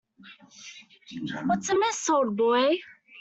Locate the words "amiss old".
1.69-2.35